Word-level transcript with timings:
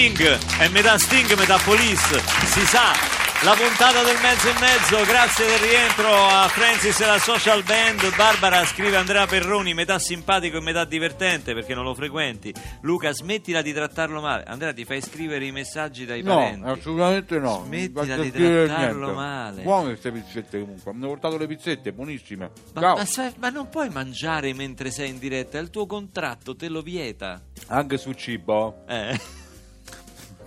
Sting 0.00 0.38
è 0.60 0.68
metà 0.68 0.96
Sting, 0.96 1.30
metà 1.36 1.58
Police, 1.58 2.18
si 2.46 2.60
sa. 2.64 2.92
La 3.44 3.52
puntata 3.52 4.02
del 4.02 4.16
mezzo 4.22 4.48
e 4.48 4.54
mezzo, 4.58 5.04
grazie 5.04 5.44
del 5.44 5.58
rientro 5.58 6.08
a 6.10 6.48
Francis 6.48 6.98
e 7.00 7.04
la 7.04 7.18
social 7.18 7.62
band. 7.64 8.16
Barbara 8.16 8.64
scrive 8.64 8.96
Andrea 8.96 9.26
Perroni, 9.26 9.74
metà 9.74 9.98
simpatico 9.98 10.56
e 10.56 10.60
metà 10.62 10.86
divertente 10.86 11.52
perché 11.52 11.74
non 11.74 11.84
lo 11.84 11.94
frequenti. 11.94 12.50
Luca, 12.80 13.12
smettila 13.12 13.60
di 13.60 13.74
trattarlo 13.74 14.22
male. 14.22 14.44
Andrea, 14.44 14.72
ti 14.72 14.86
fai 14.86 15.02
scrivere 15.02 15.44
i 15.44 15.52
messaggi 15.52 16.06
dai 16.06 16.22
No, 16.22 16.34
parenti. 16.34 16.66
assolutamente 16.66 17.38
no. 17.38 17.62
Smettila 17.66 18.16
di 18.16 18.30
trattarlo 18.32 18.98
niente. 19.04 19.12
male. 19.20 19.62
Buone 19.64 19.88
queste 19.88 20.12
pizzette 20.12 20.60
comunque. 20.60 20.92
Mi 20.92 20.98
hanno 21.00 21.08
portato 21.08 21.36
le 21.36 21.46
pizzette, 21.46 21.92
buonissime. 21.92 22.50
Ma, 22.72 22.94
ma 22.94 23.04
sai- 23.04 23.34
ma 23.38 23.50
non 23.50 23.68
puoi 23.68 23.90
mangiare 23.90 24.54
mentre 24.54 24.90
sei 24.90 25.10
in 25.10 25.18
diretta, 25.18 25.58
il 25.58 25.68
tuo 25.68 25.84
contratto 25.84 26.56
te 26.56 26.70
lo 26.70 26.80
vieta. 26.80 27.38
Anche 27.66 27.98
sul 27.98 28.16
cibo? 28.16 28.82
Eh. 28.88 29.38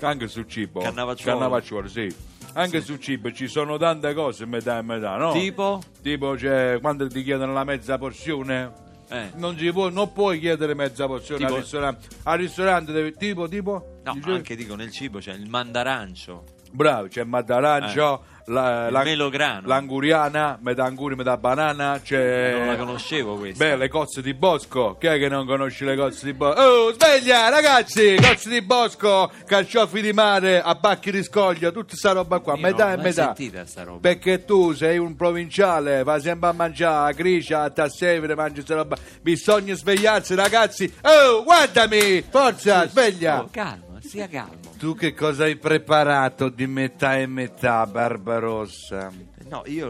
Anche 0.01 0.27
sul 0.27 0.47
cibo. 0.47 0.79
Cannavacciuolo. 0.81 1.37
Cannavacciuolo, 1.37 1.87
sì. 1.87 2.13
Anche 2.55 2.81
sul 2.81 2.99
cibo 2.99 3.31
ci 3.31 3.47
sono 3.47 3.77
tante 3.77 4.13
cose 4.13 4.45
metà 4.45 4.77
e 4.77 4.81
metà, 4.83 5.15
no? 5.17 5.31
Tipo? 5.31 5.81
Tipo, 6.01 6.37
cioè, 6.37 6.77
quando 6.81 7.07
ti 7.07 7.23
chiedono 7.23 7.51
la 7.53 7.63
mezza 7.63 7.97
porzione, 7.97 8.71
Eh. 9.09 9.31
non, 9.35 9.57
ci 9.57 9.71
può- 9.71 9.89
non 9.89 10.11
puoi 10.11 10.39
chiedere 10.39 10.73
mezza 10.75 11.07
porzione 11.07 11.39
Tipo- 11.41 11.55
al 11.55 11.61
ristorante. 11.61 12.07
Al 12.23 12.37
ristorante 12.37 12.91
devi, 12.91 13.13
tipo, 13.15 13.47
tipo? 13.47 13.99
No, 14.03 14.19
anche 14.23 14.55
dico 14.55 14.75
nel 14.75 14.91
cibo 14.91 15.19
c'è 15.19 15.33
il 15.33 15.49
mandarancio. 15.49 16.43
Bravo, 16.71 17.07
c'è 17.07 17.23
la, 17.23 18.11
Il 18.13 18.23
la- 18.45 19.03
melograno. 19.03 19.67
l'anguriana, 19.67 20.57
metà 20.61 20.83
anguria, 20.85 21.15
metà 21.15 21.37
banana, 21.37 21.99
c'è... 22.03 22.53
Non 22.57 22.67
la 22.67 22.75
conoscevo 22.75 23.35
questa. 23.35 23.63
Beh, 23.63 23.75
le 23.77 23.87
cozze 23.89 24.21
di 24.21 24.33
bosco. 24.33 24.95
Chi 24.99 25.07
è 25.07 25.17
che 25.17 25.29
non 25.29 25.45
conosce 25.45 25.85
le 25.85 25.95
cozze 25.95 26.25
di 26.25 26.33
bosco? 26.33 26.59
Oh, 26.61 26.93
sveglia, 26.93 27.49
ragazzi! 27.49 28.15
Cozze 28.21 28.49
di 28.49 28.61
bosco, 28.61 29.31
carciofi 29.45 30.01
di 30.01 30.13
mare, 30.13 30.61
abbacchi 30.61 31.11
di 31.11 31.23
scoglia, 31.23 31.71
tutta 31.71 31.95
sta 31.95 32.11
roba 32.11 32.39
qua, 32.39 32.55
Io 32.55 32.61
metà 32.61 32.93
e 32.93 32.97
metà. 32.97 33.33
sentita 33.35 33.65
sta 33.65 33.83
roba. 33.83 33.99
Perché 33.99 34.43
tu 34.45 34.73
sei 34.73 34.97
un 34.97 35.15
provinciale, 35.15 36.03
vai 36.03 36.19
sempre 36.21 36.49
a 36.49 36.53
mangiare, 36.53 37.11
a 37.11 37.13
gricia, 37.15 37.61
a 37.63 37.69
tassevere, 37.69 38.35
mangi 38.35 38.55
questa 38.55 38.75
roba. 38.75 38.97
Bisogna 39.21 39.73
svegliarsi, 39.73 40.35
ragazzi. 40.35 40.91
Oh, 41.01 41.43
guardami! 41.43 42.23
Forza, 42.29 42.87
sveglia! 42.87 43.41
Oh, 43.41 43.49
calma, 43.51 43.99
sia 44.01 44.27
calmo. 44.27 44.62
Tu 44.77 44.95
che 44.95 45.13
cosa 45.13 45.45
hai 45.45 45.55
preparato 45.55 46.49
di 46.49 46.67
metà 46.67 47.17
e 47.17 47.25
metà, 47.25 47.85
Barbarossa? 47.85 49.11
No, 49.49 49.63
io 49.65 49.87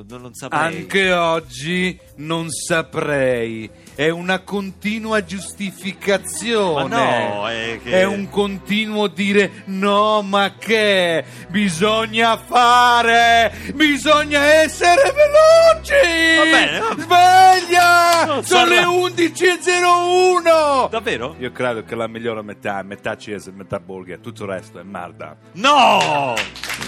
eh, 0.00 0.04
non, 0.08 0.20
non 0.20 0.34
saprei. 0.34 0.60
Anche 0.60 1.12
oggi 1.12 1.98
non 2.16 2.50
saprei. 2.50 3.70
È 3.96 4.08
una 4.08 4.40
continua 4.40 5.24
giustificazione. 5.24 6.88
No, 6.96 7.48
è 7.48 7.78
che- 7.82 8.00
È 8.00 8.04
un 8.04 8.28
continuo 8.28 9.06
dire 9.06 9.62
no, 9.66 10.20
ma 10.22 10.54
che? 10.58 11.24
Bisogna 11.48 12.36
fare! 12.36 13.52
Bisogna 13.74 14.42
essere 14.44 15.12
veloci! 15.12 16.36
Va 16.36 16.44
bene, 16.44 16.78
va. 16.80 16.96
Sveglia! 16.98 18.24
Non 18.24 18.44
Sono 18.44 18.64
le 18.66 18.74
sarà- 18.76 18.88
11.01! 18.88 20.88
Davvero? 20.90 21.36
Io 21.38 21.52
credo 21.52 21.84
che 21.84 21.94
la 21.94 22.08
migliore 22.08 22.42
metà 22.42 22.80
è 22.80 22.82
metà 22.82 23.16
e 23.16 23.40
metà 23.54 23.78
bulgara, 23.78 24.20
tutto 24.20 24.42
il 24.42 24.48
resto 24.50 24.80
è 24.80 24.82
merda. 24.82 25.36
No! 25.52 26.34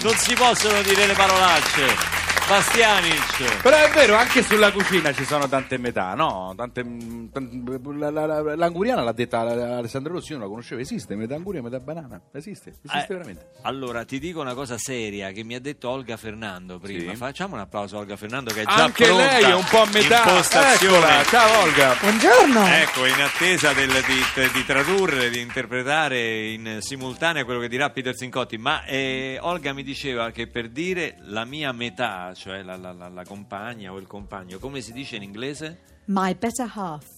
Non 0.02 0.14
si 0.16 0.34
possono 0.34 0.82
dire 0.82 1.06
le 1.06 1.14
parolacce. 1.14 2.25
Bastianic. 2.48 3.60
Però 3.60 3.76
è 3.76 3.90
vero, 3.92 4.14
anche 4.14 4.42
sulla 4.42 4.70
cucina 4.70 5.12
ci 5.12 5.24
sono 5.24 5.48
tante 5.48 5.78
metà, 5.78 6.14
no? 6.14 6.54
Tante, 6.56 6.84
mm, 6.84 7.26
tan- 7.32 7.64
la- 7.98 8.10
la- 8.10 8.26
la- 8.26 8.54
l'anguriana 8.54 9.02
l'ha 9.02 9.12
detta 9.12 9.40
Alessandro 9.40 10.12
Rossi, 10.12 10.32
io 10.32 10.38
non 10.38 10.46
la 10.46 10.50
conoscevo, 10.52 10.80
esiste, 10.80 11.16
metà 11.16 11.34
anguria 11.34 11.58
e 11.60 11.62
metà 11.64 11.80
banana, 11.80 12.20
esiste, 12.32 12.70
esiste 12.70 12.98
Eh, 12.98 13.06
veramente. 13.08 13.46
Allora, 13.62 14.04
ti 14.04 14.20
dico 14.20 14.40
una 14.40 14.54
cosa 14.54 14.78
seria 14.78 15.32
che 15.32 15.42
mi 15.42 15.54
ha 15.56 15.60
detto 15.60 15.88
Olga 15.90 16.16
Fernando 16.16 16.78
prima. 16.78 17.10
Sì. 17.10 17.16
Facciamo 17.16 17.54
un 17.54 17.60
applauso 17.62 17.96
a 17.96 18.00
Olga 18.00 18.16
Fernando 18.16 18.52
che 18.54 18.62
è 18.62 18.64
già 18.64 18.74
Anche 18.84 19.04
pronta. 19.06 19.24
lei 19.24 19.42
è 19.42 19.54
un 19.54 19.64
po' 19.68 19.82
a 19.82 19.86
metà. 19.92 20.18
Impostazione. 20.18 20.96
Eccola, 20.96 21.24
ciao 21.24 21.62
Olga. 21.62 21.96
Buongiorno. 22.00 22.66
Ecco, 22.68 23.06
in 23.06 23.20
attesa 23.20 23.72
del- 23.72 23.90
di, 24.06 24.48
di 24.52 24.64
tradurre, 24.64 25.30
di 25.30 25.40
interpretare 25.40 26.48
in 26.50 26.78
simultanea 26.80 27.44
quello 27.44 27.58
che 27.60 27.68
dirà 27.68 27.90
Peter 27.90 28.14
Zincotti, 28.14 28.56
ma 28.56 28.84
eh, 28.84 29.36
Olga 29.40 29.72
mi 29.72 29.82
diceva 29.82 30.30
che 30.30 30.46
per 30.46 30.68
dire 30.68 31.16
la 31.22 31.44
mia 31.44 31.72
metà, 31.72 32.34
cioè 32.36 32.62
la, 32.62 32.76
la- 32.76 32.92
la- 32.92 33.08
la 33.08 33.24
compagna 33.24 33.92
o 33.92 33.98
il 33.98 34.06
compagno, 34.06 34.58
come 34.58 34.80
si 34.80 34.92
dice 34.92 35.16
in 35.16 35.22
inglese? 35.22 35.78
My 36.06 36.34
better 36.34 36.70
half. 36.74 37.15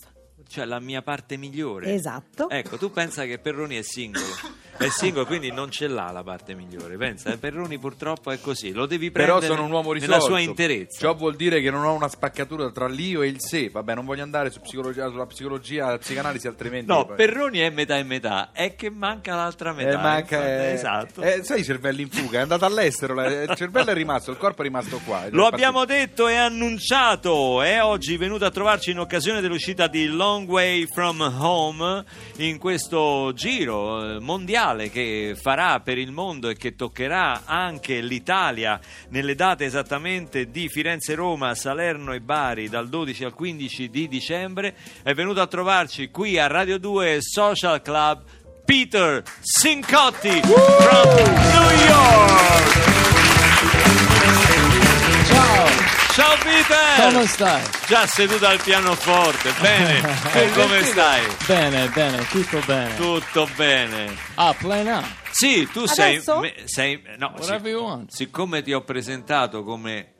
Cioè 0.51 0.65
la 0.65 0.81
mia 0.81 1.03
parte 1.03 1.37
migliore. 1.37 1.93
Esatto. 1.93 2.49
Ecco, 2.49 2.79
tu 2.79 2.91
pensa 2.91 3.25
che 3.27 3.39
Perroni 3.39 3.77
è 3.77 3.83
singolo. 3.83 4.25
È 4.79 4.89
singolo, 4.89 5.27
quindi 5.27 5.51
non 5.53 5.71
ce 5.71 5.89
l'ha 5.89 6.11
la 6.11 6.23
parte 6.23 6.55
migliore. 6.55 6.97
Pensa, 6.97 7.33
eh, 7.33 7.37
Perroni 7.37 7.79
purtroppo 7.79 8.31
è 8.31 8.41
così. 8.41 8.73
Lo 8.73 8.87
devi 8.87 9.11
Però 9.11 9.39
prendere 9.39 9.53
sono 9.55 9.67
un 9.67 9.73
uomo 9.73 9.93
risolto. 9.93 10.15
nella 10.15 10.25
sua 10.25 10.39
interezza. 10.41 11.01
Ciò 11.01 11.15
vuol 11.15 11.35
dire 11.37 11.61
che 11.61 11.71
non 11.71 11.85
ho 11.85 11.93
una 11.93 12.09
spaccatura 12.09 12.71
tra 12.71 12.87
l'io 12.87 13.21
e 13.23 13.27
il 13.27 13.41
sé. 13.41 13.69
Vabbè, 13.71 13.95
non 13.95 14.05
voglio 14.07 14.23
andare 14.23 14.51
su 14.51 14.61
psicologia, 14.61 15.09
sulla 15.11 15.27
psicologia, 15.27 15.89
la 15.91 15.99
psicanalisi, 15.99 16.47
altrimenti. 16.47 16.87
No, 16.87 17.05
poi- 17.05 17.17
Perroni 17.17 17.59
è 17.59 17.69
metà 17.71 17.99
e 17.99 18.05
metà, 18.05 18.51
è 18.53 18.75
che 18.77 18.89
manca 18.89 19.35
l'altra 19.35 19.73
metà. 19.75 19.91
Eh, 19.91 19.97
manca, 20.03 20.47
eh, 20.47 20.73
esatto. 20.73 21.21
eh, 21.23 21.43
sai 21.43 21.61
i 21.61 21.65
cervelli 21.65 22.03
in 22.03 22.09
fuga, 22.11 22.39
è 22.39 22.43
andato 22.43 22.65
all'estero, 22.65 23.21
il 23.21 23.53
cervello 23.57 23.91
è 23.91 23.95
rimasto, 23.95 24.31
il 24.31 24.37
corpo 24.39 24.61
è 24.63 24.65
rimasto 24.65 24.99
qua. 25.05 25.25
è 25.27 25.31
Lo 25.31 25.43
partito. 25.43 25.55
abbiamo 25.55 25.85
detto 25.85 26.29
e 26.29 26.37
annunciato, 26.37 27.63
è 27.63 27.83
oggi 27.83 28.17
venuto 28.17 28.45
a 28.45 28.51
trovarci 28.51 28.93
in 28.93 29.01
occasione 29.01 29.41
dell'uscita 29.41 29.89
di 29.89 30.07
Long 30.07 30.37
Way 30.47 30.87
From 30.87 31.21
Home 31.21 32.05
in 32.37 32.59
questo 32.59 33.33
giro 33.35 34.17
eh, 34.17 34.21
mondiale 34.21 34.91
che 34.91 35.37
farà 35.41 35.81
per 35.81 35.99
il 35.99 36.13
mondo 36.13 36.49
e 36.49 36.57
che 36.57 36.75
toccherà 36.75 37.43
anche 37.45 38.01
l'Italia 38.01 38.81
nelle 39.09 39.35
date 39.35 39.65
esattamente 39.65 40.51
di 40.51 40.69
Firenze, 40.69 41.15
Roma, 41.15 41.55
Salerno 41.55 42.13
e 42.13 42.21
Bari 42.21 42.69
dal 42.69 42.89
12 42.89 43.25
al 43.25 43.35
15 43.35 43.91
di 43.91 44.09
dicembre. 44.09 44.75
È 45.03 45.15
venuto 45.15 45.41
a 45.41 45.47
trovarci 45.47 46.11
qui 46.11 46.39
a 46.39 46.47
Radio 46.47 46.79
2 46.79 47.19
Social 47.21 47.83
Club 47.83 48.23
Peter 48.65 49.23
Sincotti 49.41 50.41
from 50.43 51.15
New 51.15 51.87
York. 51.89 52.98
Ciao 56.19 56.35
Peter! 56.43 57.13
come 57.13 57.27
stai? 57.29 57.63
Già 57.87 58.05
seduto 58.09 58.45
al 58.45 58.61
pianoforte, 58.61 59.53
bene. 59.61 60.01
Tu 60.51 60.61
come 60.61 60.83
stai? 60.83 61.25
Bene, 61.47 61.87
bene, 61.91 62.27
tutto 62.27 62.61
bene. 62.67 62.97
Tutto 62.97 63.49
bene. 63.55 64.17
Ah, 64.35 64.53
play 64.53 64.83
now. 64.83 65.05
Sì, 65.31 65.69
tu 65.71 65.87
sei, 65.87 66.17
Adesso? 66.17 66.41
me- 66.41 66.55
sei 66.65 67.01
no, 67.19 67.29
Whatever 67.37 67.61
sic- 67.61 67.67
you 67.71 67.83
want. 67.85 68.11
siccome 68.11 68.63
ti 68.63 68.73
ho 68.73 68.81
presentato 68.83 69.63
come 69.63 70.13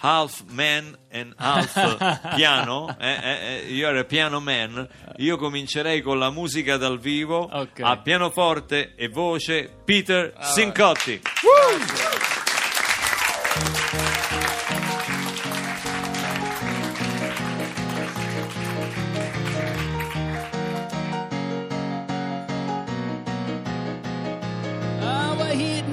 half 0.00 0.42
man 0.50 0.94
and 1.10 1.32
half 1.38 1.96
piano, 2.36 2.94
eh, 3.00 3.08
eh, 3.10 3.38
eh, 3.66 3.72
io 3.72 3.88
ero 3.88 4.04
piano 4.04 4.40
man, 4.40 4.86
io 5.16 5.38
comincerei 5.38 6.02
con 6.02 6.18
la 6.18 6.28
musica 6.28 6.76
dal 6.76 6.98
vivo 7.00 7.48
Ok. 7.50 7.80
a 7.80 7.96
pianoforte 7.96 8.92
e 8.94 9.08
voce 9.08 9.70
Peter 9.86 10.34
Sincotti. 10.38 11.22
Ah, 11.24 11.30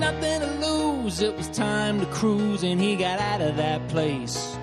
nothing 0.03 0.41
to 0.41 0.67
lose. 0.67 1.21
It 1.21 1.35
was 1.37 1.47
time 1.49 1.99
to 2.01 2.05
cruise, 2.07 2.63
and 2.63 2.79
he 2.79 2.95
got 2.95 3.19
out 3.19 3.41
of 3.41 3.55
that 3.55 3.87
place. 3.87 4.57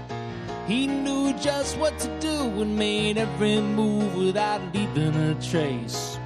He 0.66 0.86
knew 0.86 1.32
just 1.34 1.78
what 1.78 1.98
to 1.98 2.08
do 2.20 2.36
and 2.62 2.76
made 2.76 3.16
every 3.16 3.60
move 3.60 4.14
without 4.16 4.60
leaving 4.74 5.14
a 5.30 5.34
trace. 5.50 6.18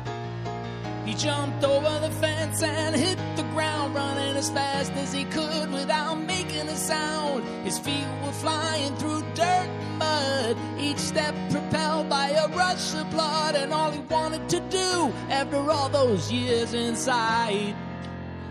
He 1.06 1.14
jumped 1.14 1.62
over 1.62 1.94
the 2.00 2.12
fence 2.22 2.62
and 2.62 2.96
hit 2.96 3.18
the 3.36 3.46
ground, 3.54 3.94
running 3.94 4.36
as 4.36 4.50
fast 4.50 4.92
as 4.92 5.12
he 5.12 5.24
could 5.36 5.70
without 5.70 6.16
making 6.34 6.66
a 6.68 6.76
sound. 6.76 7.44
His 7.64 7.78
feet 7.78 8.08
were 8.24 8.38
flying 8.44 8.96
through 8.96 9.22
dirt 9.34 9.68
and 9.84 9.98
mud, 9.98 10.56
each 10.78 10.98
step 11.12 11.34
propelled 11.50 12.08
by 12.08 12.30
a 12.30 12.48
rush 12.48 12.94
of 12.94 13.08
blood. 13.10 13.54
And 13.54 13.72
all 13.72 13.92
he 13.92 14.00
wanted 14.00 14.48
to 14.48 14.60
do 14.82 15.12
after 15.30 15.60
all 15.70 15.88
those 15.88 16.32
years 16.32 16.74
inside 16.74 17.76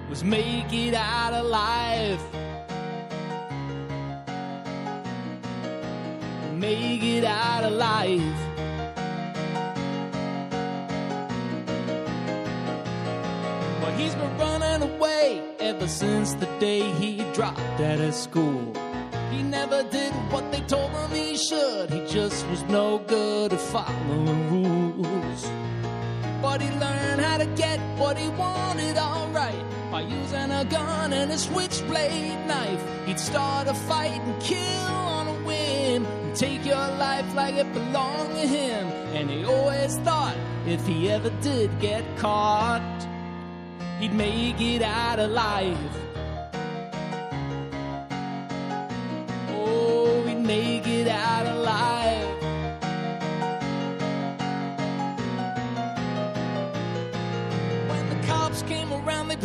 was 0.10 0.24
make 0.24 0.72
it 0.72 0.94
out 0.94 1.34
alive. 1.34 2.22
Make 6.54 7.04
it 7.04 7.24
out 7.24 7.64
alive. 7.64 8.22
Well, 13.82 13.98
he's 13.98 14.16
been 14.16 14.38
running 14.38 14.90
away 14.90 15.42
ever 15.60 15.88
since 15.88 16.34
the 16.36 16.46
day 16.60 16.82
he 16.94 17.24
dropped 17.34 17.60
out 17.60 18.00
of 18.00 18.14
school. 18.14 18.74
He 19.32 19.42
never 19.42 19.84
did 19.84 20.14
what 20.32 20.52
they 20.52 20.62
told 20.62 20.92
him 20.92 21.10
he 21.12 21.36
should. 21.36 21.90
He 21.90 22.06
just 22.08 22.48
was 22.48 22.64
no 22.64 23.00
good 23.00 23.52
at 23.52 23.60
following 23.60 24.50
rules. 24.52 25.50
But 26.44 26.62
he 26.62 26.70
learned 26.72 27.22
how 27.22 27.38
to 27.38 27.46
get 27.56 27.80
what 27.98 28.18
he 28.18 28.28
wanted 28.28 28.98
alright 28.98 29.64
by 29.90 30.02
using 30.02 30.52
a 30.52 30.66
gun 30.66 31.14
and 31.14 31.32
a 31.32 31.38
switchblade 31.38 32.46
knife. 32.46 32.84
He'd 33.06 33.18
start 33.18 33.70
a 33.70 33.74
fight 33.74 34.20
and 34.20 34.42
kill 34.44 34.92
on 35.18 35.30
a 35.30 35.34
whim 35.48 36.06
and 36.06 36.36
take 36.36 36.66
your 36.66 36.76
life 36.76 37.34
like 37.34 37.56
it 37.56 37.72
belonged 37.72 38.36
to 38.36 38.46
him. 38.46 38.88
And 39.16 39.30
he 39.30 39.46
always 39.46 39.96
thought 40.00 40.36
if 40.68 40.86
he 40.86 41.10
ever 41.10 41.30
did 41.42 41.80
get 41.80 42.04
caught, 42.18 43.08
he'd 44.02 44.14
make 44.14 44.60
it 44.60 44.82
out 44.82 45.20
alive. 45.20 45.78
Oh, 49.48 50.24
he'd 50.28 50.46
make 50.46 50.86
it 50.88 51.08
out 51.08 51.33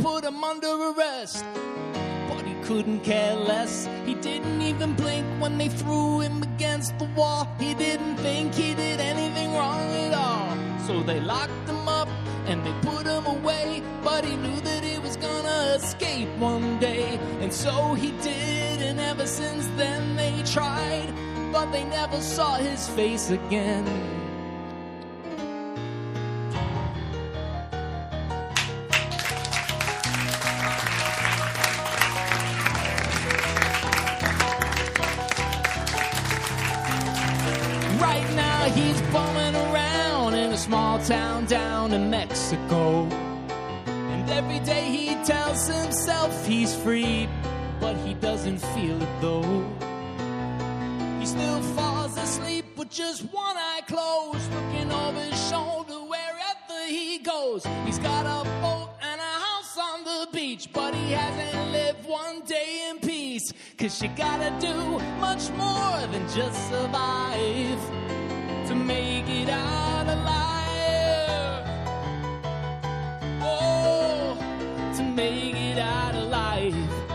put 0.02 0.24
him 0.24 0.42
under 0.44 0.68
arrest. 0.90 1.44
But 2.28 2.44
he 2.44 2.54
couldn't 2.62 3.00
care 3.00 3.34
less. 3.34 3.88
He 4.06 4.14
didn't 4.14 4.62
even 4.62 4.94
blink 4.94 5.26
when 5.40 5.58
they 5.58 5.68
threw 5.68 6.20
him 6.20 6.42
against 6.42 6.98
the 6.98 7.06
wall. 7.16 7.48
He 7.58 7.74
didn't 7.74 8.16
think 8.18 8.54
he 8.54 8.74
did 8.74 9.00
anything 9.00 9.52
wrong 9.54 9.92
at 9.94 10.14
all. 10.14 10.56
So 10.86 11.02
they 11.02 11.20
locked 11.20 11.68
him 11.68 11.88
up 11.88 12.08
and 12.46 12.64
they 12.64 12.72
put 12.82 13.06
him 13.06 13.26
away. 13.26 13.82
But 14.04 14.24
he 14.24 14.36
knew 14.36 14.60
that 14.60 14.84
he 14.84 14.98
was 14.98 15.16
gonna 15.16 15.76
escape 15.76 16.28
one 16.38 16.78
day. 16.78 17.18
And 17.40 17.52
so 17.52 17.94
he 17.94 18.12
did, 18.22 18.82
and 18.82 19.00
ever 19.00 19.26
since 19.26 19.66
then 19.76 20.16
they 20.16 20.42
tried. 20.44 21.12
But 21.52 21.72
they 21.72 21.84
never 21.84 22.20
saw 22.20 22.54
his 22.56 22.88
face 22.88 23.30
again. 23.30 23.84
Town 41.08 41.46
down 41.46 41.90
in 41.94 42.10
Mexico. 42.10 43.04
And 43.86 44.28
every 44.28 44.60
day 44.60 44.84
he 44.90 45.14
tells 45.24 45.66
himself 45.66 46.46
he's 46.46 46.74
free, 46.74 47.26
but 47.80 47.96
he 48.04 48.12
doesn't 48.12 48.58
feel 48.58 49.00
it 49.00 49.08
though. 49.22 49.64
He 51.18 51.24
still 51.24 51.62
falls 51.76 52.14
asleep 52.18 52.66
with 52.76 52.90
just 52.90 53.22
one 53.32 53.56
eye 53.56 53.80
closed, 53.86 54.52
looking 54.52 54.92
over 54.92 55.20
his 55.20 55.48
shoulder 55.48 55.94
wherever 55.94 56.78
he 56.88 57.16
goes. 57.20 57.64
He's 57.86 57.98
got 57.98 58.26
a 58.26 58.44
boat 58.60 58.90
and 59.00 59.18
a 59.18 59.34
house 59.46 59.78
on 59.78 60.04
the 60.04 60.28
beach, 60.30 60.68
but 60.74 60.94
he 60.94 61.12
hasn't 61.12 61.72
lived 61.72 62.06
one 62.06 62.42
day 62.42 62.90
in 62.90 62.98
peace. 62.98 63.50
Cause 63.78 64.02
you 64.02 64.10
gotta 64.14 64.50
do 64.60 64.76
much 65.20 65.48
more 65.52 66.00
than 66.12 66.28
just 66.28 66.68
survive 66.68 67.80
to 68.68 68.74
make 68.74 69.26
it 69.26 69.48
out 69.48 70.06
alive. 70.06 70.57
To 74.96 75.02
make 75.02 75.54
it 75.54 75.78
out 75.78 76.14
alive. 76.14 77.07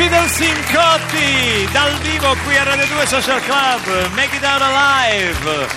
Peter 0.00 0.26
Sincotti 0.30 1.68
dal 1.72 1.92
vivo 1.98 2.34
qui 2.44 2.56
a 2.56 2.62
Radio 2.62 2.86
2 2.86 3.06
Social 3.06 3.38
Club. 3.42 4.08
Make 4.14 4.36
It 4.36 4.42
Out 4.42 4.62
Alive. 4.62 5.68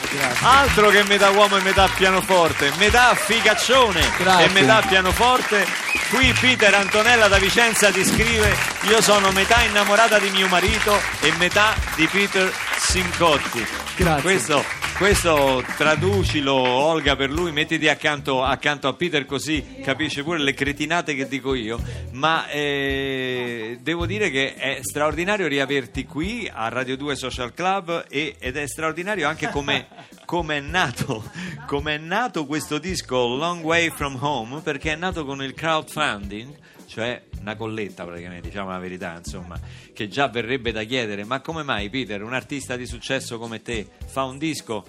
Altro 0.42 0.88
che 0.92 1.04
metà 1.04 1.30
uomo 1.32 1.58
e 1.58 1.62
metà 1.62 1.90
pianoforte. 1.94 2.72
Metà 2.78 3.14
figaccione 3.16 4.02
Grazie. 4.18 4.46
e 4.46 4.50
metà 4.52 4.82
pianoforte. 4.88 5.68
Qui 6.10 6.32
Peter 6.40 6.74
Antonella 6.74 7.28
da 7.28 7.38
Vicenza 7.38 7.92
ti 7.92 8.06
scrive 8.06 8.56
io 8.84 9.02
sono 9.02 9.32
metà 9.32 9.62
innamorata 9.64 10.20
di 10.20 10.30
mio 10.30 10.48
marito 10.48 11.02
e 11.20 11.34
metà 11.38 11.74
di 11.96 12.08
Peter 12.08 12.52
Sincotti 12.94 13.66
Grazie. 13.98 14.22
questo 14.22 14.64
questo 15.00 15.66
traducilo 15.78 16.54
Olga 16.54 17.16
per 17.16 17.32
lui, 17.32 17.52
mettiti 17.52 17.90
accanto, 17.90 18.44
accanto 18.44 18.88
a 18.88 18.94
Peter 18.94 19.26
così 19.26 19.80
capisce 19.82 20.22
pure 20.22 20.38
le 20.38 20.54
cretinate 20.54 21.16
che 21.16 21.28
dico 21.28 21.56
io, 21.56 21.82
ma 22.12 22.48
eh, 22.50 23.80
devo 23.82 24.06
dire 24.06 24.30
che 24.30 24.54
è 24.54 24.78
straordinario 24.84 25.48
riaverti 25.48 26.06
qui 26.06 26.48
a 26.54 26.70
Radio 26.70 26.96
2 26.96 27.16
Social 27.16 27.56
Club 27.56 28.06
e- 28.08 28.36
ed 28.38 28.58
è 28.58 28.68
straordinario 28.68 29.28
anche 29.28 29.50
come 29.50 29.88
come 30.26 30.58
è 30.58 30.62
nato, 30.62 31.24
come 31.66 31.96
è 31.96 31.98
nato 31.98 32.46
questo 32.46 32.78
disco 32.78 33.36
Long 33.36 33.64
Way 33.64 33.90
From 33.90 34.20
Home 34.22 34.62
perché 34.62 34.94
è 34.94 34.96
nato 34.96 35.26
con 35.26 35.42
il 35.42 35.56
crowdfunding 35.56 36.56
cioè 36.86 37.20
una 37.44 37.56
colletta 37.56 38.06
praticamente, 38.06 38.48
diciamo 38.48 38.70
la 38.70 38.80
verità, 38.80 39.16
insomma, 39.18 39.60
che 39.94 40.08
già 40.08 40.28
verrebbe 40.30 40.72
da 40.72 40.84
chiedere, 40.84 41.26
ma 41.26 41.42
come 41.42 41.62
mai 41.62 41.90
Peter, 41.90 42.24
un 42.24 42.34
artista 42.34 42.76
di 42.76 42.88
successo 42.88 43.38
come 43.38 43.62
te, 43.62 43.86
fa 44.06 44.24
un 44.24 44.38
disco 44.38 44.86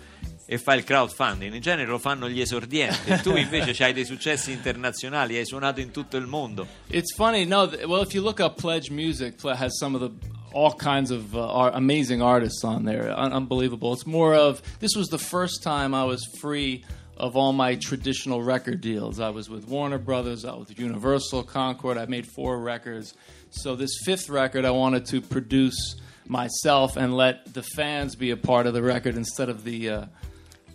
e 0.47 0.59
fa 0.59 0.75
il 0.75 0.85
crowdfunding? 0.85 1.53
In 1.53 1.61
genere 1.61 1.89
lo 1.89 1.99
fanno 1.99 2.29
gli 2.29 2.41
esordienti, 2.41 3.21
tu 3.23 3.35
invece 3.37 3.73
hai 3.85 3.93
dei 3.93 4.05
successi 4.05 4.53
internazionali, 4.53 5.37
hai 5.37 5.45
suonato 5.45 5.81
in 5.81 5.91
tutto 5.91 6.17
il 6.17 6.27
mondo. 6.27 6.67
It's 6.89 7.15
funny. 7.15 7.45
No, 7.45 7.69
th- 7.69 7.85
well, 7.87 8.03
if 8.03 8.15
you 8.15 8.23
look 8.23 8.39
up 8.39 8.57
Pledge 8.57 8.91
Music, 8.91 9.37
Ple- 9.37 9.57
has 9.57 9.77
some 9.77 9.97
of 9.97 10.01
the 10.01 10.11
all 10.53 10.73
kinds 10.77 11.11
of 11.11 11.35
uh, 11.35 11.41
ar- 11.41 11.73
amazing 11.75 12.23
artists 12.23 12.63
on 12.63 12.85
there. 12.85 13.13
Un- 13.13 13.33
unbelievable. 13.33 13.93
It's 13.93 14.07
more 14.07 14.35
of 14.35 14.63
this 14.79 14.95
was 14.95 15.09
the 15.09 15.19
first 15.19 15.63
time 15.65 15.93
I 15.93 16.05
was 16.05 16.25
free 16.41 16.85
of 17.17 17.37
all 17.37 17.53
my 17.53 17.77
traditional 17.77 18.43
record 18.43 18.81
deals. 18.81 19.21
I 19.21 19.31
was 19.31 19.49
with 19.49 19.69
Warner 19.69 19.99
Brothers, 19.99 20.45
I 20.45 20.55
was 20.55 20.69
with 20.69 20.79
Universal, 20.79 21.45
Concord. 21.45 21.97
I 21.99 22.07
made 22.07 22.27
four 22.27 22.59
records. 22.59 23.15
So 23.51 23.77
this 23.77 23.91
fifth 24.05 24.29
record, 24.29 24.65
I 24.65 24.71
wanted 24.71 25.07
to 25.07 25.21
produce 25.21 25.97
myself 26.27 26.97
and 26.97 27.17
let 27.17 27.53
the 27.53 27.63
fans 27.63 28.17
be 28.17 28.31
a 28.31 28.37
part 28.37 28.67
of 28.67 28.75
the 28.75 28.83
record 28.83 29.17
instead 29.17 29.49
of 29.49 29.65
the. 29.65 29.91
Uh, 29.91 30.07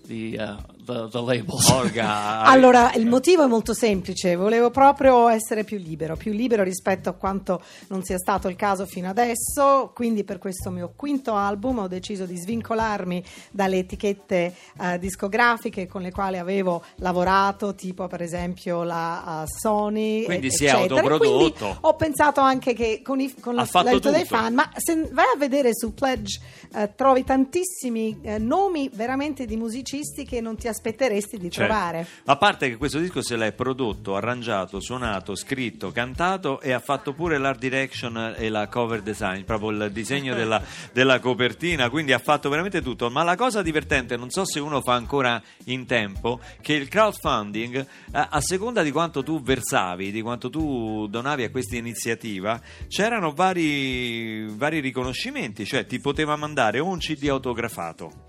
the 0.05 0.39
uh, 0.39 0.57
the, 0.89 1.07
the 1.09 1.21
labels. 1.21 1.67
Olga, 1.69 2.41
Allora, 2.41 2.93
il 2.95 3.05
motivo 3.05 3.43
è 3.43 3.47
molto 3.47 3.73
semplice, 3.73 4.35
volevo 4.35 4.71
proprio 4.71 5.27
essere 5.29 5.63
più 5.63 5.77
libero, 5.77 6.15
più 6.15 6.33
libero 6.33 6.63
rispetto 6.63 7.09
a 7.09 7.13
quanto 7.13 7.61
non 7.87 8.03
sia 8.03 8.17
stato 8.17 8.47
il 8.47 8.55
caso 8.55 8.85
fino 8.85 9.07
adesso, 9.09 9.91
quindi 9.93 10.23
per 10.23 10.39
questo 10.39 10.69
mio 10.71 10.91
quinto 10.95 11.33
album 11.35 11.79
ho 11.79 11.87
deciso 11.87 12.25
di 12.25 12.35
svincolarmi 12.37 13.23
dalle 13.51 13.77
etichette 13.77 14.53
eh, 14.81 14.99
discografiche 14.99 15.87
con 15.87 16.01
le 16.01 16.11
quali 16.11 16.37
avevo 16.37 16.81
lavorato, 16.95 17.75
tipo 17.75 18.07
per 18.07 18.21
esempio 18.21 18.83
la 18.83 19.43
eh, 19.43 19.47
Sony. 19.47 20.23
Quindi 20.23 20.47
e- 20.47 20.51
si 20.51 20.65
è 20.65 20.69
eccetera. 20.69 20.95
E 20.95 20.97
autoprodotto. 20.99 21.57
quindi 21.65 21.77
Ho 21.81 21.95
pensato 21.95 22.41
anche 22.41 22.73
che 22.73 23.01
con, 23.03 23.19
i- 23.19 23.33
con 23.39 23.55
l'aiuto 23.55 24.09
dei 24.09 24.25
fan, 24.25 24.53
ma 24.53 24.69
se 24.75 25.09
vai 25.11 25.25
a 25.33 25.37
vedere 25.37 25.69
su 25.73 25.93
Pledge 25.93 26.39
eh, 26.73 26.93
trovi 26.95 27.23
tantissimi 27.23 28.19
eh, 28.21 28.37
nomi 28.37 28.89
veramente 28.93 29.45
di 29.45 29.55
musicisti 29.55 30.25
che 30.25 30.41
non 30.41 30.55
ti 30.55 30.67
aspetteresti 30.79 31.37
di 31.37 31.51
Certo. 31.51 31.71
trovare. 31.71 32.07
A 32.25 32.37
parte 32.37 32.69
che 32.69 32.77
questo 32.77 32.99
disco 32.99 33.21
se 33.21 33.35
l'è 33.35 33.51
prodotto, 33.51 34.15
arrangiato, 34.15 34.79
suonato, 34.79 35.35
scritto, 35.35 35.91
cantato 35.91 36.61
e 36.61 36.71
ha 36.71 36.79
fatto 36.79 37.13
pure 37.13 37.37
l'art 37.37 37.59
direction 37.59 38.35
e 38.37 38.49
la 38.49 38.67
cover 38.67 39.01
design, 39.01 39.43
proprio 39.43 39.71
il 39.71 39.91
disegno 39.91 40.33
della, 40.33 40.61
della 40.93 41.19
copertina, 41.19 41.89
quindi 41.89 42.13
ha 42.13 42.19
fatto 42.19 42.49
veramente 42.49 42.81
tutto. 42.81 43.09
Ma 43.09 43.23
la 43.23 43.35
cosa 43.35 43.61
divertente, 43.61 44.15
non 44.15 44.29
so 44.29 44.45
se 44.45 44.59
uno 44.59 44.81
fa 44.81 44.93
ancora 44.93 45.41
in 45.65 45.85
tempo, 45.85 46.39
che 46.61 46.73
il 46.73 46.87
crowdfunding, 46.87 47.85
a 48.11 48.41
seconda 48.41 48.81
di 48.81 48.91
quanto 48.91 49.21
tu 49.21 49.41
versavi, 49.41 50.11
di 50.11 50.21
quanto 50.21 50.49
tu 50.49 51.07
donavi 51.07 51.43
a 51.43 51.51
questa 51.51 51.75
iniziativa, 51.75 52.59
c'erano 52.87 53.31
vari, 53.31 54.47
vari 54.47 54.79
riconoscimenti, 54.79 55.65
cioè 55.65 55.85
ti 55.85 55.99
poteva 55.99 56.35
mandare 56.35 56.79
o 56.79 56.85
un 56.85 56.99
CD 56.99 57.27
autografato 57.27 58.27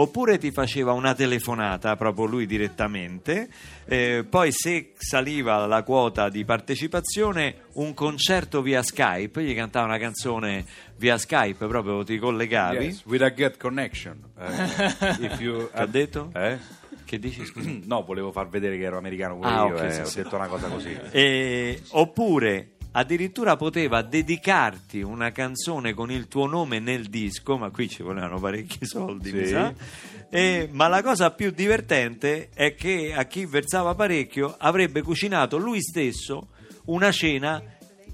oppure 0.00 0.38
ti 0.38 0.50
faceva 0.50 0.92
una 0.92 1.14
telefonata 1.14 1.94
proprio 1.96 2.24
lui 2.24 2.46
direttamente, 2.46 3.48
eh, 3.84 4.24
poi 4.28 4.50
se 4.50 4.92
saliva 4.96 5.66
la 5.66 5.82
quota 5.82 6.28
di 6.28 6.44
partecipazione 6.44 7.64
un 7.74 7.92
concerto 7.92 8.62
via 8.62 8.82
Skype, 8.82 9.42
gli 9.42 9.54
cantava 9.54 9.86
una 9.86 9.98
canzone 9.98 10.64
via 10.96 11.18
Skype, 11.18 11.66
proprio 11.66 12.02
ti 12.02 12.18
collegavi. 12.18 12.84
Yes, 12.84 13.04
with 13.04 13.22
a 13.22 13.30
get 13.32 13.56
connection. 13.58 14.18
Eh, 14.38 15.24
if 15.24 15.40
you- 15.40 15.68
ha 15.72 15.86
detto? 15.86 16.30
Eh? 16.34 16.56
Che 17.04 17.18
dici 17.18 17.44
scusa? 17.44 17.68
No, 17.84 18.02
volevo 18.04 18.32
far 18.32 18.48
vedere 18.48 18.76
che 18.78 18.84
ero 18.84 18.96
americano 18.96 19.36
pure 19.36 19.48
Ah, 19.48 19.66
io, 19.66 19.74
ok, 19.74 19.82
eh, 19.82 19.90
sì, 19.92 20.00
ho 20.00 20.04
sì. 20.04 20.22
detto 20.22 20.36
una 20.36 20.46
cosa 20.46 20.68
così. 20.68 20.96
E- 21.10 21.82
oppure 21.90 22.70
addirittura 22.92 23.56
poteva 23.56 24.02
dedicarti 24.02 25.00
una 25.00 25.30
canzone 25.32 25.94
con 25.94 26.10
il 26.10 26.26
tuo 26.28 26.46
nome 26.46 26.78
nel 26.80 27.06
disco, 27.06 27.56
ma 27.56 27.70
qui 27.70 27.88
ci 27.88 28.02
volevano 28.02 28.38
parecchi 28.40 28.84
soldi, 28.86 29.32
mi 29.32 29.44
Sì. 29.44 29.52
sa. 29.52 29.72
E- 30.28 30.68
ma 30.72 30.88
la 30.88 31.02
cosa 31.02 31.30
più 31.32 31.50
divertente 31.50 32.50
è 32.54 32.74
che 32.74 33.12
a 33.14 33.24
chi 33.24 33.46
versava 33.46 33.94
parecchio 33.94 34.54
avrebbe 34.58 35.02
cucinato 35.02 35.56
lui 35.56 35.80
stesso 35.82 36.48
una 36.86 37.10
cena 37.12 37.62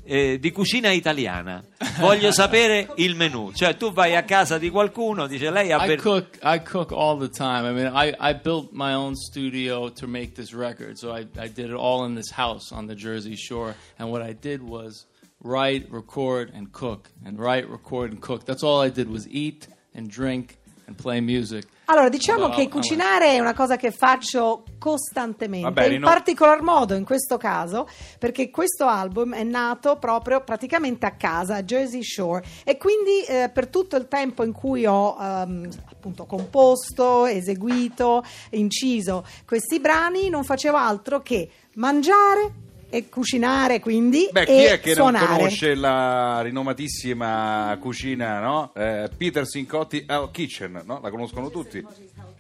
eh, 0.07 0.39
di 0.39 0.53
cucina 0.53 0.91
italiana. 0.91 1.63
Voglio 1.99 2.31
sapere 2.33 2.93
il 2.97 3.15
menù. 3.17 3.53
Cioè, 3.53 3.77
tu 3.77 3.93
vai 3.93 4.15
a 4.15 4.23
casa 4.23 4.59
di 4.59 4.71
qualcuno, 4.71 5.27
dice 5.27 5.51
lei 5.51 5.73
ha 5.73 5.83
I 5.85 5.87
ver- 5.89 6.01
cook. 6.01 6.39
I 6.43 6.63
cook 6.63 6.93
all 6.93 7.19
the 7.19 7.29
time. 7.29 7.69
I 7.69 7.73
mean, 7.73 7.91
I, 7.93 8.15
I 8.19 8.35
built 8.35 8.71
my 8.73 8.95
own 8.95 9.15
studio 9.17 9.91
to 9.91 10.07
make 10.07 10.35
this 10.35 10.53
record, 10.53 10.97
so 10.97 11.13
I, 11.13 11.27
I 11.39 11.49
did 11.49 11.71
it 11.71 11.77
all 11.77 12.05
in 12.05 12.15
this 12.15 12.31
house 12.31 12.73
on 12.73 12.87
the 12.87 12.95
Jersey 12.95 13.37
Shore. 13.37 13.75
And 13.99 14.11
what 14.11 14.23
I 14.23 14.33
did 14.33 14.63
was 14.63 15.07
write, 15.43 15.91
record, 15.91 16.53
and 16.55 16.73
cook, 16.73 17.11
and 17.25 17.39
write, 17.39 17.69
record, 17.69 18.13
and 18.13 18.21
cook. 18.21 18.45
That's 18.47 18.63
all 18.63 18.81
I 18.81 18.89
did 18.91 19.09
was 19.11 19.27
eat 19.29 19.69
and 19.95 20.09
drink 20.09 20.57
and 20.87 20.97
play 20.97 21.21
music. 21.21 21.65
Allora, 21.88 22.09
diciamo 22.09 22.47
Wow, 22.47 22.55
che 22.55 22.69
cucinare 22.69 23.33
è 23.33 23.38
una 23.38 23.55
cosa 23.55 23.76
che 23.76 23.93
faccio 23.93 24.64
costantemente, 24.78 25.69
Va 25.69 25.73
bene, 25.73 25.95
in 25.95 26.00
no? 26.00 26.07
particolar 26.09 26.61
modo 26.61 26.95
in 26.95 27.05
questo 27.05 27.37
caso, 27.37 27.88
perché 28.19 28.50
questo 28.50 28.87
album 28.87 29.35
è 29.35 29.45
nato 29.45 29.97
proprio 29.97 30.43
praticamente 30.43 31.07
a 31.07 31.12
casa, 31.12 31.57
a 31.57 31.62
Jersey 31.62 32.02
Shore, 32.02 32.45
e 32.64 32.76
quindi 32.76 33.23
eh, 33.28 33.50
per 33.52 33.69
tutto 33.69 33.95
il 33.97 34.09
tempo 34.09 34.43
in 34.43 34.52
cui 34.52 34.85
ho 34.85 35.16
ehm, 35.21 35.69
appunto 35.90 36.26
composto, 36.26 37.26
eseguito, 37.26 38.25
inciso 38.50 39.25
questi 39.47 39.78
brani, 39.78 40.28
non 40.28 40.43
facevo 40.43 40.76
altro 40.76 41.21
che 41.21 41.49
mangiare 41.75 42.64
e 42.88 43.09
cucinare, 43.09 43.81
quindi, 43.81 44.28
Beh, 44.31 44.45
chi 44.47 44.64
e 44.64 44.73
è 44.75 44.81
che 44.81 44.95
suonare. 44.95 45.26
non 45.26 45.37
conosce 45.37 45.75
la 45.75 46.40
rinomatissima 46.43 47.76
cucina, 47.81 48.40
no? 48.40 48.73
Eh, 48.75 49.11
Peter 49.16 49.47
Sincotti 49.47 50.05
Hell 50.09 50.31
Kitchen, 50.31 50.83
no? 50.85 51.00
La 51.02 51.11
conoscono 51.11 51.50
tutti. 51.50 51.85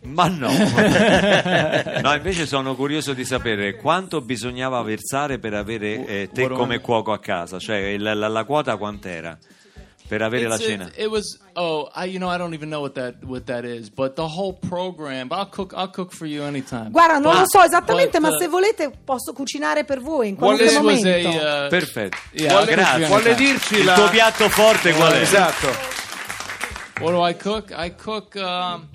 Ma 0.02 0.28
no, 0.28 0.48
no, 2.00 2.14
invece 2.14 2.46
sono 2.46 2.76
curioso 2.76 3.12
di 3.12 3.24
sapere 3.24 3.74
quanto 3.74 4.20
bisognava 4.20 4.80
versare 4.82 5.38
per 5.38 5.54
avere 5.54 6.06
eh, 6.06 6.28
te 6.32 6.48
come 6.48 6.78
cuoco 6.78 7.12
a 7.12 7.18
casa, 7.18 7.58
cioè 7.58 7.76
il- 7.78 8.02
la, 8.02 8.14
la 8.28 8.44
quota 8.44 8.76
quant'era 8.76 9.36
per 10.08 10.22
avere 10.22 10.46
la 10.46 10.56
cena? 10.58 10.90
it 10.96 11.08
was 11.08 11.38
oh, 11.54 11.90
I 11.94 12.04
you 12.06 12.18
know 12.18 12.28
I 12.32 12.36
don't 12.38 12.54
even 12.54 12.68
know 12.68 12.80
what 12.80 12.94
that 12.94 13.24
what 13.24 13.44
that 13.46 13.64
is, 13.64 13.90
but 13.90 14.14
the 14.14 14.26
whole 14.26 14.54
program. 14.54 15.28
I'll 15.30 15.48
cook. 15.48 15.72
I'll 15.74 15.90
cook 15.90 16.12
for 16.12 16.26
you 16.26 16.42
anytime. 16.44 16.90
Guarda, 16.90 17.18
non 17.18 17.32
But- 17.32 17.40
lo 17.40 17.44
so 17.46 17.62
esattamente, 17.62 18.18
but, 18.20 18.30
ma 18.30 18.36
uh, 18.36 18.38
se 18.38 18.48
volete 18.48 18.90
posso 19.04 19.32
cucinare 19.32 19.84
per 19.84 20.00
voi 20.00 20.28
in 20.28 20.36
was 20.38 20.72
momento. 20.74 21.08
a 21.08 21.64
uh, 21.64 21.68
Perfetto, 21.68 22.16
Yeah, 22.32 22.52
Vuole- 22.52 22.72
grazie. 22.72 23.06
Vuole 23.06 23.34
dirci 23.34 23.74
Il 23.78 23.84
la... 23.84 23.94
tuo 23.94 24.08
piatto 24.10 24.48
forte 24.48 24.92
qual 24.92 25.12
è? 25.12 25.20
Esatto. 25.20 25.68
What 27.00 27.12
do 27.12 27.26
I 27.26 27.34
cook? 27.36 27.70
I 27.76 27.94
cook. 27.94 28.34
Um, 28.36 28.88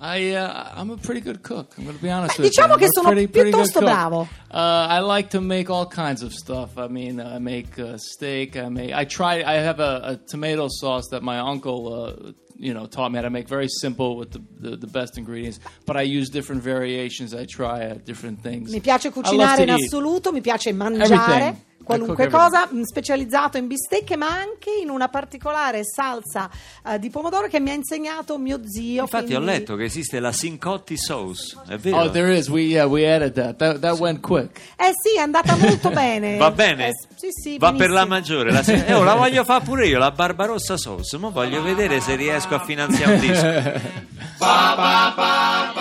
I 0.00 0.34
uh, 0.34 0.72
I'm 0.76 0.90
a 0.90 0.96
pretty 0.96 1.20
good 1.20 1.42
cook. 1.42 1.74
I'm 1.76 1.84
going 1.84 1.96
to 1.96 2.02
be 2.02 2.08
honest 2.08 2.36
Beh, 2.36 2.44
with 2.44 2.52
diciamo 2.52 2.74
you. 2.74 2.78
che 2.78 2.86
sono 2.88 3.10
pretty, 3.10 3.26
pretty 3.26 3.50
good 3.50 3.66
piuttosto 3.66 3.80
bravo. 3.80 4.28
Uh, 4.48 4.86
I 4.88 5.00
like 5.00 5.30
to 5.30 5.40
make 5.40 5.70
all 5.70 5.86
kinds 5.86 6.22
of 6.22 6.32
stuff. 6.32 6.78
I 6.78 6.86
mean, 6.86 7.20
I 7.20 7.38
make 7.38 7.78
uh, 7.78 7.96
steak. 7.98 8.56
I 8.56 8.68
make. 8.68 8.92
I 8.92 9.04
try. 9.04 9.42
I 9.42 9.54
have 9.54 9.80
a, 9.80 10.00
a 10.04 10.16
tomato 10.16 10.68
sauce 10.68 11.08
that 11.10 11.22
my 11.22 11.38
uncle. 11.38 11.92
Uh, 11.92 12.32
you 12.60 12.74
know, 12.74 12.86
taught 12.86 13.12
me 13.12 13.18
how 13.18 13.22
to 13.22 13.30
make 13.30 13.46
very 13.46 13.68
simple 13.68 14.16
with 14.16 14.32
the, 14.32 14.42
the, 14.58 14.76
the 14.76 14.88
best 14.88 15.16
ingredients, 15.16 15.60
but 15.86 15.96
I 15.96 16.02
use 16.02 16.28
different 16.28 16.60
variations. 16.60 17.32
I 17.32 17.44
try 17.44 17.84
uh, 17.84 17.94
different 18.04 18.42
things. 18.42 18.72
Mi 18.72 18.80
piace 18.80 19.12
cucinare 19.12 19.62
in 19.62 19.68
eat. 19.68 19.84
assoluto, 19.84 20.32
mi 20.32 20.40
piace 20.40 20.72
mangiare 20.72 21.04
Everything. 21.04 21.66
Qualunque 21.84 22.28
cook 22.28 22.38
cosa, 22.40 22.68
mh, 22.70 22.82
specializzato 22.82 23.56
in 23.56 23.66
bistecche, 23.66 24.16
ma 24.16 24.28
anche 24.28 24.70
in 24.82 24.90
una 24.90 25.08
particolare 25.08 25.80
salsa 25.84 26.50
eh, 26.86 26.98
di 26.98 27.08
pomodoro 27.10 27.48
che 27.48 27.60
mi 27.60 27.70
ha 27.70 27.74
insegnato 27.74 28.36
mio 28.38 28.60
zio. 28.64 29.02
Infatti 29.02 29.34
ho 29.34 29.40
quindi- 29.40 29.44
letto 29.46 29.76
che 29.76 29.84
esiste 29.84 30.20
la 30.20 30.32
Sincotti 30.32 30.96
sauce, 30.98 31.56
è 31.66 31.76
vero? 31.76 32.00
Oh, 32.02 32.10
there 32.10 32.36
is. 32.36 32.48
We 32.48 32.62
yeah, 32.62 32.84
we 32.86 33.06
added 33.10 33.32
that. 33.34 33.56
That 33.56 33.78
that 33.78 33.98
went 33.98 34.20
quick. 34.20 34.58
Eh 34.76 34.92
sì, 35.02 35.16
è 35.16 35.20
andata 35.20 35.56
molto 35.56 35.88
bene. 35.90 36.36
Va 36.36 36.50
bene? 36.50 36.88
Eh, 36.88 36.92
sì, 37.16 37.28
sì, 37.30 37.58
Va 37.58 37.72
per 37.72 37.90
la 37.90 38.04
maggiore. 38.04 38.52
La, 38.52 38.62
eh, 38.64 38.92
oh, 38.94 39.02
la 39.02 39.14
voglio 39.16 39.44
fare 39.44 39.64
pure 39.64 39.86
io, 39.86 39.98
la 39.98 40.10
Barbarossa 40.10 40.76
sauce. 40.76 41.16
Ma 41.18 41.28
voglio 41.30 41.62
vedere 41.62 42.00
se 42.00 42.14
riesco 42.16 42.54
a 42.54 42.64
finanziare 42.64 43.14
un 43.14 43.20
disco. 43.20 43.96
Ba 44.38 44.74
ba 44.76 45.12
ba 45.16 45.72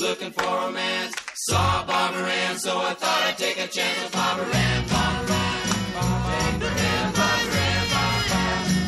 looking 0.00 0.30
for 0.30 0.44
romance. 0.44 1.14
Saw 1.48 1.84
Barbara 1.86 2.28
Ann, 2.28 2.58
so 2.58 2.78
I 2.78 2.94
thought 2.94 3.22
I'd 3.28 3.38
take 3.38 3.58
a 3.58 3.66
chance 3.66 4.02
with 4.02 4.12
Barbara 4.12 4.46
Ann, 4.46 4.88
Barbara 4.88 5.36
Ann, 5.36 5.68
Barbara 5.94 6.70
Ann, 6.70 7.12
Barbara 7.12 7.60
Ann, 7.70 7.86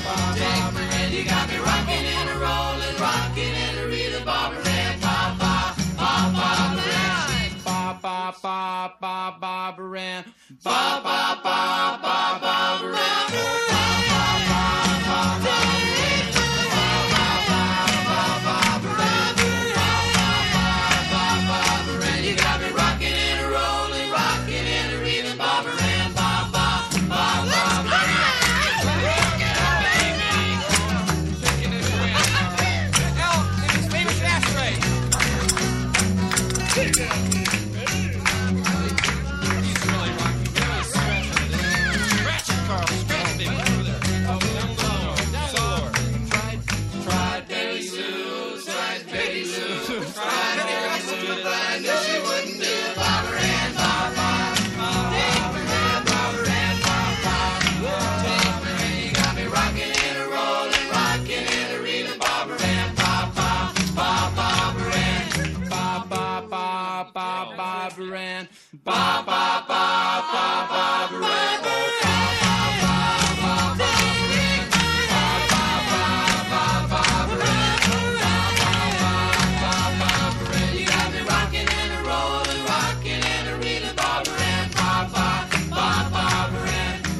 Bob 0.04 0.74
Moran, 0.74 1.12
You 1.12 1.24
got 1.24 1.48
me 1.48 1.56
rocking 1.56 2.06
and 2.16 2.30
a 2.30 2.36
rolling, 2.44 2.96
rocking 3.00 3.54
and 3.66 3.78
a 3.80 3.86
reeling, 3.88 4.24
Bob 4.24 4.52
Moran, 4.52 5.00
ba 5.00 5.36
ba 5.40 5.74
ba 6.00 6.12
ba 6.36 6.50
Moran, 6.76 7.50
Bob 7.64 8.02
ba 8.02 8.34
ba 8.42 8.94
ba 9.00 9.36
ba 9.40 9.74
Moran, 9.78 10.24
Bob 10.64 11.02
Bob 11.04 11.42
Bob 11.42 12.02
Bob 12.02 12.40
Bob 12.40 12.82
Moran. 12.82 13.71
Betty 49.32 49.44
Lou. 49.44 50.04
Trying 50.12 50.58
to 50.58 50.76
raise 50.84 51.08
the 51.08 51.40
blind 51.40 51.84
that 51.86 51.98
she 52.04 52.20
wouldn't 52.20 52.60
do. 52.60 52.76
Bobber 53.00 53.36
and 53.40 53.74
Baba. 53.74 54.28
Take 55.08 55.40
my 55.52 55.60
hand, 55.72 56.04
Bobber 56.04 56.44
and 56.60 56.78
Baba. 56.84 57.36
Take 58.20 58.60
my 58.60 58.68
hand, 58.76 59.00
you 59.00 59.12
got 59.16 59.32
me 59.36 59.44
rocking 59.48 59.92
and 60.04 60.16
a 60.20 60.26
rolling, 60.28 60.86
rocking 60.92 61.46
and 61.48 61.68
a 61.72 61.82
reeling. 61.82 62.18
Bobber 62.18 62.60
and 62.60 62.92
Baba. 62.94 63.72
Baba, 63.96 64.36
Bobber 64.36 64.90
and 64.92 65.70
Baba, 65.70 66.46
Baba, 66.50 67.56
Bobber 67.56 68.14
and 68.14 68.48
Baba, 68.84 69.64
Baba, 69.66 70.44
Bobber 70.68 71.24
and 71.24 71.62
Baba. 71.64 71.81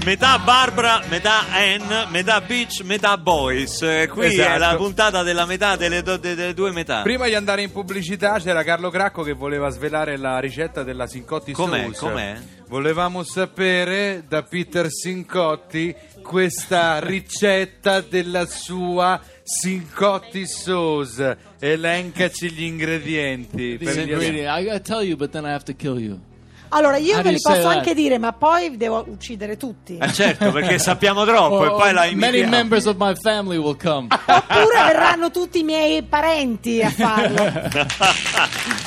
Metà 0.04 0.36
Barbara, 0.40 1.00
metà 1.08 1.44
Ann, 1.52 2.10
metà 2.10 2.40
Beach, 2.40 2.80
metà 2.82 3.16
Boys. 3.16 3.82
Eh, 3.82 4.08
Qui 4.10 4.24
è 4.24 4.28
Esatto. 4.30 4.58
la 4.58 4.74
puntata 4.74 5.22
della 5.22 5.46
metà 5.46 5.76
delle, 5.76 6.02
do- 6.02 6.16
de- 6.16 6.34
delle 6.34 6.54
due 6.54 6.72
metà. 6.72 7.02
Prima 7.02 7.26
di 7.26 7.34
andare 7.36 7.62
in 7.62 7.70
pubblicità 7.70 8.40
c'era 8.40 8.64
Carlo 8.64 8.90
Cracco 8.90 9.22
che 9.22 9.32
voleva 9.32 9.68
svelare 9.70 10.16
la 10.16 10.40
ricetta 10.40 10.82
della 10.82 11.06
Sincotti 11.06 11.52
Com'è? 11.52 11.82
Sauce. 11.82 11.98
Com'è? 12.00 12.36
Volevamo 12.66 13.22
sapere 13.22 14.24
da 14.26 14.42
Peter 14.42 14.88
Sincotti 14.90 15.94
questa 16.20 16.98
ricetta 16.98 18.00
della 18.00 18.44
sua 18.46 19.20
Sincotti 19.44 20.46
Sauce. 20.48 21.36
Elencaci 21.60 22.50
gli 22.50 22.64
ingredienti. 22.64 23.78
Per 23.78 23.96
gli-. 23.98 24.40
I 24.40 24.64
gotta 24.64 24.80
tell 24.80 25.02
you, 25.06 25.16
but 25.16 25.30
then 25.30 25.44
I 25.44 25.52
have 25.52 25.62
to 25.64 25.74
kill 25.74 26.00
you. 26.00 26.18
Allora, 26.74 26.96
io 26.96 27.16
ve 27.22 27.30
li 27.30 27.34
you 27.34 27.38
say 27.38 27.54
posso 27.56 27.68
anche 27.68 27.94
dire, 27.94 28.18
ma 28.18 28.32
poi 28.32 28.76
devo 28.76 29.04
uccidere 29.08 29.56
tutti. 29.56 29.98
Eh, 29.98 30.12
certo, 30.12 30.50
perché 30.52 30.78
sappiamo 30.78 31.24
troppo 31.24 31.64
e 31.64 31.68
Or- 31.68 31.76
poi 31.78 31.92
la 31.92 32.02
or 32.06 32.14
many 32.14 32.38
imitiamo. 32.38 32.50
members 32.56 32.84
of 32.86 32.96
my 32.98 33.14
family 33.20 33.56
will 33.58 33.76
come. 33.76 34.06
Oppure 34.10 34.82
verranno 34.86 35.30
tutti 35.30 35.58
i 35.58 35.62
miei 35.64 36.02
parenti 36.02 36.80
a 36.82 36.90
farlo. 36.90 37.52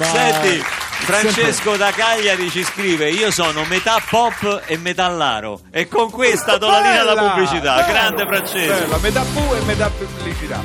Senti, 0.00 0.62
Francesco 1.02 1.76
da 1.76 1.90
Cagliari 1.90 2.50
ci 2.50 2.62
scrive: 2.64 3.10
Io 3.10 3.30
sono 3.30 3.64
metà 3.64 3.96
pop 4.08 4.62
e 4.66 4.76
metallaro. 4.78 5.60
E 5.70 5.88
con 5.88 6.10
questa 6.10 6.56
do 6.58 6.68
la 6.68 6.80
linea 6.80 7.00
alla 7.00 7.14
Bella! 7.14 7.30
pubblicità. 7.30 7.74
Bello! 7.76 7.86
Grande 7.92 8.26
Francesco. 8.26 8.80
Bella, 8.84 8.96
metà 8.98 9.22
pu 9.32 9.54
e 9.54 9.60
metà 9.64 9.90
pubblicità. 9.90 10.58